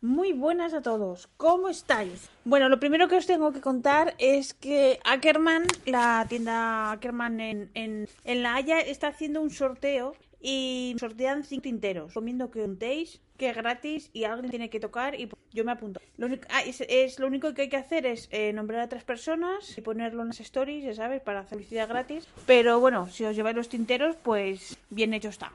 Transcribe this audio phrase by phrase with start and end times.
[0.00, 2.30] Muy buenas a todos, ¿cómo estáis?
[2.44, 7.70] Bueno, lo primero que os tengo que contar es que Ackerman, la tienda Ackerman en,
[7.74, 12.14] en, en La Haya, está haciendo un sorteo y sortean cinco tinteros.
[12.14, 16.00] Recomiendo que untéis, que es gratis y alguien tiene que tocar y yo me apunto.
[16.16, 19.02] Lo único, ah, es, lo único que hay que hacer es eh, nombrar a tres
[19.02, 22.28] personas y ponerlo en las stories, ya sabes, para hacer publicidad gratis.
[22.46, 25.52] Pero bueno, si os lleváis los tinteros, pues bien hecho está.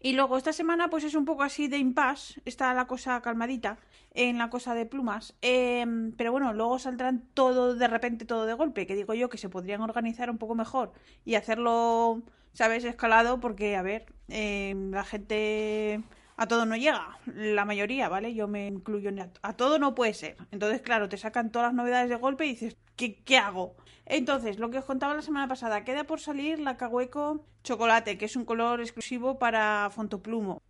[0.00, 3.78] Y luego esta semana pues es un poco así de impasse, está la cosa calmadita
[4.14, 5.84] en la cosa de plumas, eh,
[6.16, 9.48] pero bueno, luego saldrán todo de repente, todo de golpe, que digo yo que se
[9.48, 10.92] podrían organizar un poco mejor
[11.24, 12.22] y hacerlo,
[12.52, 16.02] ¿sabes?, escalado, porque a ver, eh, la gente
[16.36, 18.34] a todo no llega, la mayoría, ¿vale?
[18.34, 20.36] Yo me incluyo en a, todo no puede ser.
[20.50, 23.76] Entonces, claro, te sacan todas las novedades de golpe y dices, ¿qué, hago?
[24.04, 28.24] Entonces, lo que os contaba la semana pasada, queda por salir la Cahueco Chocolate, que
[28.24, 30.62] es un color exclusivo para Fontoplumo.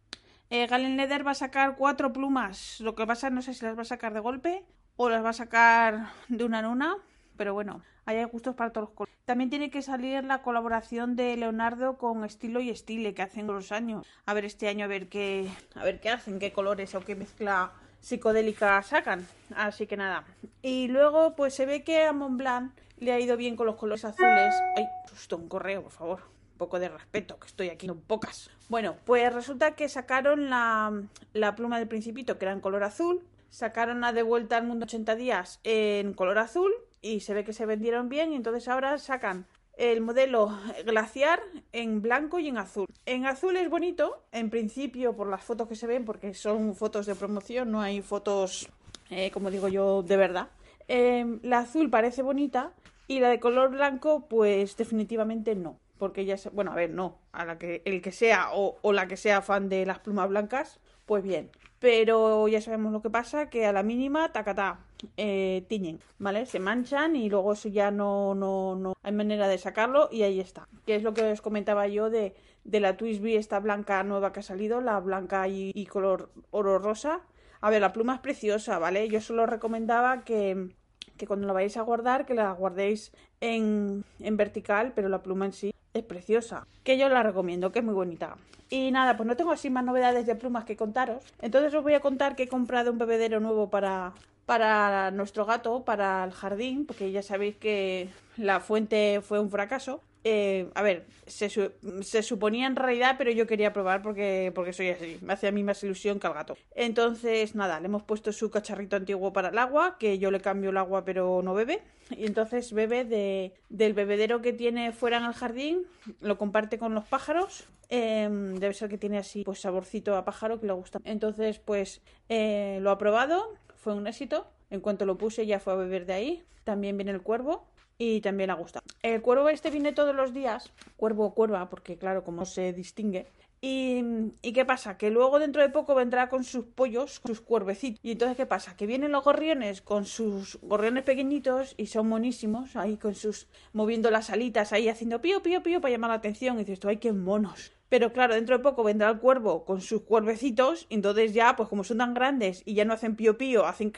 [0.50, 2.80] Eh, Galen Leather va a sacar cuatro plumas.
[2.80, 4.64] Lo que pasa, no sé si las va a sacar de golpe
[4.96, 6.96] o las va a sacar de una en una,
[7.36, 9.16] pero bueno, hay gustos para todos los colores.
[9.24, 13.72] También tiene que salir la colaboración de Leonardo con Estilo y Estile, que hacen los
[13.72, 14.06] años.
[14.24, 17.16] A ver este año, a ver qué, a ver qué hacen, qué colores o qué
[17.16, 19.26] mezcla psicodélica sacan.
[19.54, 20.24] Así que nada.
[20.62, 24.04] Y luego, pues se ve que a Montblanc le ha ido bien con los colores
[24.04, 24.54] azules.
[24.76, 26.20] Ay, susto, un correo, por favor.
[26.52, 28.50] Un poco de respeto, que estoy aquí, no pocas.
[28.68, 31.02] Bueno, pues resulta que sacaron la,
[31.32, 33.22] la pluma del Principito, que era en color azul.
[33.50, 36.72] Sacaron a De Vuelta al Mundo 80 días en color azul.
[37.02, 38.32] Y se ve que se vendieron bien.
[38.32, 41.40] Y entonces ahora sacan el modelo glaciar
[41.72, 42.86] en blanco y en azul.
[43.04, 47.06] En azul es bonito, en principio, por las fotos que se ven, porque son fotos
[47.06, 48.68] de promoción, no hay fotos,
[49.10, 50.48] eh, como digo yo, de verdad.
[50.88, 52.72] Eh, la azul parece bonita
[53.06, 55.78] y la de color blanco, pues definitivamente no.
[55.98, 56.50] Porque ya se...
[56.50, 57.18] Bueno, a ver, no.
[57.32, 60.28] A la que el que sea o, o la que sea fan de las plumas
[60.28, 61.50] blancas, pues bien.
[61.78, 64.85] Pero ya sabemos lo que pasa, que a la mínima, tacatá,
[65.16, 66.46] eh, tiñen, ¿vale?
[66.46, 70.40] Se manchan y luego eso ya no, no, no hay manera de sacarlo y ahí
[70.40, 70.68] está.
[70.86, 72.34] Que es lo que os comentaba yo de,
[72.64, 77.20] de la Twisby, esta blanca nueva que ha salido, la blanca y, color oro rosa.
[77.60, 79.08] A ver, la pluma es preciosa, ¿vale?
[79.08, 80.74] Yo solo recomendaba que,
[81.16, 85.46] que cuando la vayáis a guardar, que la guardéis en, en vertical, pero la pluma
[85.46, 86.66] en sí es preciosa.
[86.84, 88.36] Que yo la recomiendo, que es muy bonita.
[88.68, 91.24] Y nada, pues no tengo así más novedades de plumas que contaros.
[91.40, 94.12] Entonces os voy a contar que he comprado un bebedero nuevo para,
[94.46, 100.00] para nuestro gato, para el jardín, porque ya sabéis que la fuente fue un fracaso.
[100.28, 104.88] Eh, a ver, se, se, suponía en realidad, pero yo quería probar porque, porque soy
[104.88, 105.18] así.
[105.22, 106.56] Me hace a mí más ilusión que al gato.
[106.74, 110.70] Entonces, nada, le hemos puesto su cacharrito antiguo para el agua, que yo le cambio
[110.70, 111.80] el agua pero no bebe.
[112.10, 115.86] Y entonces bebe de, del bebedero que tiene fuera en el jardín,
[116.20, 117.64] lo comparte con los pájaros.
[117.88, 118.28] Eh,
[118.58, 121.00] debe ser que tiene así, pues saborcito a pájaro que le gusta.
[121.04, 123.54] Entonces, pues eh, lo ha probado,
[123.86, 124.48] fue un éxito.
[124.68, 126.44] En cuanto lo puse ya fue a beber de ahí.
[126.64, 128.84] También viene el cuervo y también ha gustado.
[129.00, 133.28] El cuervo este viene todos los días, cuervo o cuerva, porque claro, como se distingue.
[133.60, 134.02] Y,
[134.42, 134.98] ¿Y qué pasa?
[134.98, 138.00] Que luego dentro de poco vendrá con sus pollos, sus cuervecitos.
[138.02, 138.76] Y entonces, ¿qué pasa?
[138.76, 143.46] Que vienen los gorriones con sus gorriones pequeñitos y son monísimos, ahí con sus.
[143.72, 146.56] moviendo las alitas, ahí haciendo pío, pío, pío para llamar la atención.
[146.56, 147.75] Y dices, tú, ¡ay, qué monos!
[147.88, 150.86] Pero claro, dentro de poco vendrá el cuervo con sus cuervecitos.
[150.90, 153.92] Entonces ya, pues como son tan grandes y ya no hacen pío, pío, hacen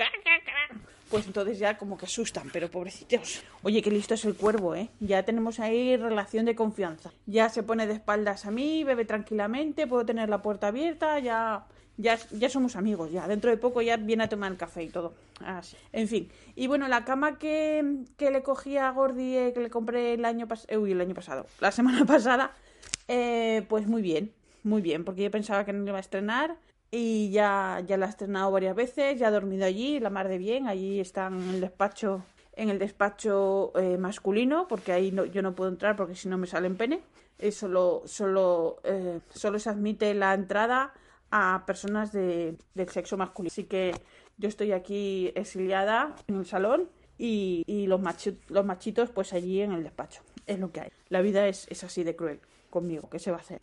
[1.10, 3.42] pues entonces ya como que asustan, pero pobrecitos.
[3.62, 4.90] Oye, qué listo es el cuervo, ¿eh?
[5.00, 7.12] Ya tenemos ahí relación de confianza.
[7.24, 11.64] Ya se pone de espaldas a mí, bebe tranquilamente, puedo tener la puerta abierta, ya
[11.98, 13.26] ya, ya somos amigos, ya.
[13.26, 15.14] Dentro de poco ya viene a tomar el café y todo.
[15.44, 15.76] Así.
[15.92, 16.30] En fin.
[16.54, 20.24] Y bueno, la cama que, que le cogí a Gordy, eh, que le compré el
[20.24, 22.52] año pasado, uy, el año pasado, la semana pasada,
[23.08, 24.32] eh, pues muy bien,
[24.62, 26.56] muy bien, porque yo pensaba que no iba a estrenar
[26.90, 30.38] y ya, ya la he estrenado varias veces, ya he dormido allí, la mar de
[30.38, 35.42] bien, allí están en el despacho, en el despacho eh, masculino, porque ahí no, yo
[35.42, 37.02] no puedo entrar porque si no me salen pene,
[37.38, 40.92] eh, solo, solo, eh, solo se admite la entrada
[41.30, 43.52] a personas de, del sexo masculino.
[43.52, 43.92] Así que
[44.38, 46.88] yo estoy aquí exiliada en el salón
[47.18, 50.22] y, y los, machi los machitos pues allí en el despacho.
[50.48, 50.90] Es lo que hay.
[51.10, 52.40] La vida es, es así de cruel
[52.70, 53.60] conmigo, ¿qué se va a hacer?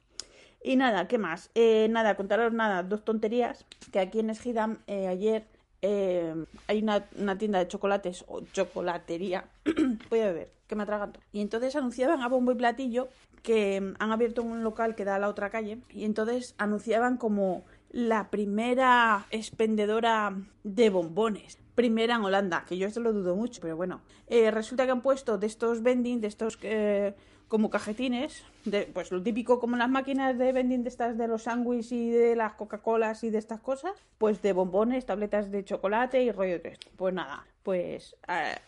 [0.64, 1.52] Y nada, ¿qué más?
[1.54, 3.66] Eh, nada, contaros nada, dos tonterías.
[3.92, 5.46] Que aquí en Esgidam eh, ayer
[5.84, 6.34] eh,
[6.68, 9.46] hay una, una, tienda de chocolates o chocolatería.
[10.10, 11.20] Voy a beber, que me atraganto.
[11.32, 13.10] Y entonces anunciaban a bombo y platillo
[13.44, 15.78] que han abierto un local que da a la otra calle.
[15.92, 17.64] Y entonces anunciaban como
[17.96, 21.58] la primera expendedora de bombones.
[21.76, 24.02] Primera en Holanda, que yo esto lo dudo mucho, pero bueno.
[24.28, 27.16] Eh, resulta que han puesto de estos vending, de estos eh,
[27.48, 31.44] como cajetines, de, pues lo típico como las máquinas de vending de estas de los
[31.44, 36.22] sándwiches y de las Coca-Colas y de estas cosas, pues de bombones, tabletas de chocolate
[36.22, 36.90] y rollo de esto.
[36.98, 38.18] Pues nada, pues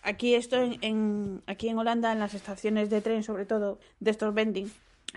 [0.03, 4.11] aquí esto en, en, aquí en Holanda, en las estaciones de tren, sobre todo, de
[4.11, 4.71] estos vending,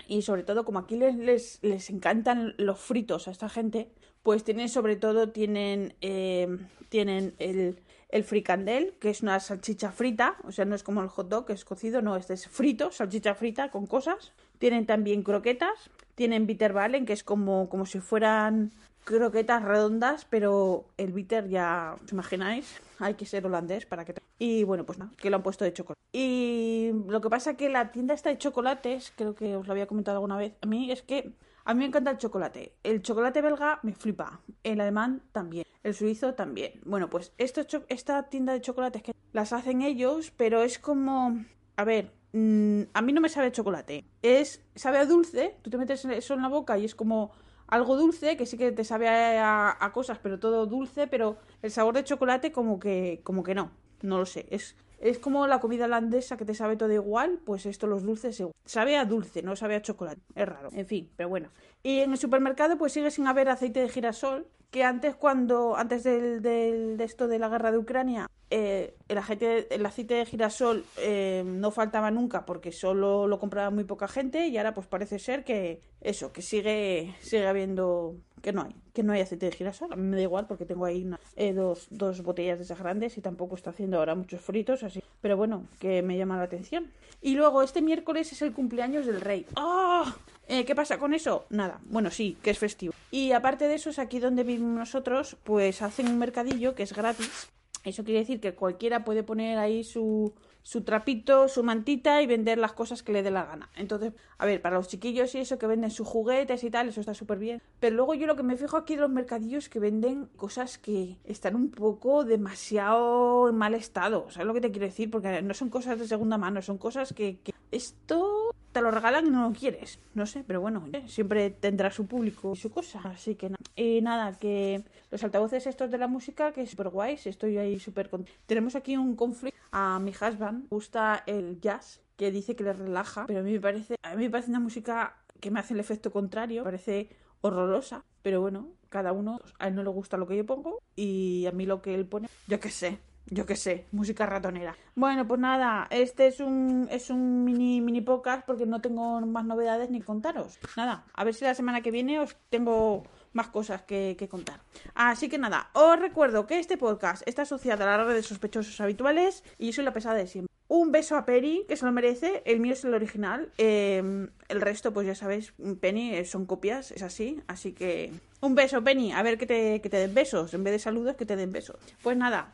[0.07, 3.89] y sobre todo como aquí les, les, les encantan los fritos a esta gente,
[4.23, 6.47] pues tienen sobre todo, tienen, eh,
[6.89, 11.07] tienen el, el fricandel, que es una salchicha frita, o sea, no es como el
[11.07, 14.33] hot dog, que es cocido, no, este es frito, salchicha frita con cosas.
[14.59, 18.71] Tienen también croquetas, tienen bitterballen, que es como, como si fueran
[19.03, 24.15] croquetas redondas, pero el bitter ya os imagináis, hay que ser holandés para que...
[24.39, 25.99] Y bueno, pues nada, que lo han puesto de chocolate.
[26.13, 29.87] Y lo que pasa que la tienda está de chocolates, creo que os lo había
[29.87, 31.33] comentado alguna vez, a mí es que
[31.63, 32.73] a mí me encanta el chocolate.
[32.83, 34.41] El chocolate belga me flipa.
[34.63, 35.65] El alemán también.
[35.83, 36.79] El suizo también.
[36.85, 41.45] Bueno, pues esto, esta tienda de chocolates que las hacen ellos, pero es como...
[41.75, 44.03] A ver, mmm, a mí no me sabe chocolate.
[44.23, 44.61] Es...
[44.75, 45.55] Sabe a dulce.
[45.61, 47.31] Tú te metes eso en la boca y es como
[47.71, 51.95] algo dulce, que sí que te sabe a, cosas, pero todo dulce, pero el sabor
[51.95, 53.71] de chocolate como que, como que no.
[54.01, 54.45] No lo sé.
[54.51, 58.43] Es, es como la comida holandesa que te sabe todo igual, pues esto los dulces.
[58.65, 60.21] Sabe a dulce, no sabe a chocolate.
[60.35, 60.69] Es raro.
[60.71, 61.49] En fin, pero bueno.
[61.83, 66.03] Y en el supermercado pues sigue sin haber aceite de girasol, que antes cuando antes
[66.03, 70.25] del, del, de esto de la guerra de Ucrania eh, el, aceite, el aceite de
[70.25, 74.87] girasol eh, no faltaba nunca porque solo lo compraba muy poca gente y ahora pues
[74.87, 79.45] parece ser que eso que sigue sigue habiendo que no hay que no hay aceite
[79.45, 83.17] de girasol me da igual porque tengo ahí eh, dos, dos botellas de esas grandes
[83.17, 86.91] y tampoco está haciendo ahora muchos fritos así pero bueno que me llama la atención
[87.21, 90.05] y luego este miércoles es el cumpleaños del rey ¡Oh!
[90.47, 91.45] ¿Qué pasa con eso?
[91.49, 91.79] Nada.
[91.85, 92.93] Bueno, sí, que es festivo.
[93.09, 96.93] Y aparte de eso, es aquí donde vivimos nosotros, pues hacen un mercadillo que es
[96.93, 97.49] gratis.
[97.85, 100.33] Eso quiere decir que cualquiera puede poner ahí su,
[100.63, 103.69] su trapito, su mantita y vender las cosas que le dé la gana.
[103.75, 106.99] Entonces, a ver, para los chiquillos y eso que venden sus juguetes y tal, eso
[106.99, 107.61] está súper bien.
[107.79, 111.17] Pero luego yo lo que me fijo aquí de los mercadillos que venden cosas que
[111.23, 114.29] están un poco demasiado en mal estado.
[114.29, 115.09] ¿Sabes lo que te quiero decir?
[115.09, 117.39] Porque no son cosas de segunda mano, son cosas que
[117.71, 119.99] esto te lo regalan y no lo quieres.
[120.13, 123.01] No sé, pero bueno, siempre tendrá su público y su cosa.
[123.03, 123.61] Así que nada.
[123.75, 127.79] Y nada, que los altavoces estos de la música, que es súper guays, estoy ahí
[127.79, 128.39] súper contenta.
[128.45, 129.59] Tenemos aquí un conflicto.
[129.71, 133.59] A mi husband gusta el jazz, que dice que le relaja, pero a mí me
[133.59, 137.09] parece, a mí me parece una música que me hace el efecto contrario, parece
[137.41, 141.45] horrorosa, pero bueno, cada uno, a él no le gusta lo que yo pongo y
[141.47, 144.75] a mí lo que él pone, yo qué sé, yo qué sé, música ratonera.
[144.95, 149.45] Bueno, pues nada, este es un, es un mini, mini podcast porque no tengo más
[149.45, 150.59] novedades ni contaros.
[150.75, 153.03] Nada, a ver si la semana que viene os tengo
[153.33, 154.61] más cosas que, que, contar.
[154.95, 158.79] Así que nada, os recuerdo que este podcast está asociado a la red de sospechosos
[158.81, 160.51] habituales y soy la pesada de siempre.
[160.67, 162.43] Un beso a Penny, que se lo merece.
[162.45, 163.51] El mío es el original.
[163.57, 167.41] Eh, el resto, pues ya sabéis, Penny son copias, es así.
[167.47, 169.11] Así que un beso, Penny.
[169.11, 170.53] A ver que te, que te den besos.
[170.53, 171.75] En vez de saludos, que te den besos.
[172.01, 172.53] Pues nada,